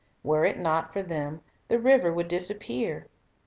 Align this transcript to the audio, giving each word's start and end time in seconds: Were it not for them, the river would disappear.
Were 0.23 0.45
it 0.45 0.57
not 0.57 0.91
for 0.91 1.03
them, 1.03 1.41
the 1.67 1.77
river 1.79 2.11
would 2.11 2.27
disappear. 2.27 3.05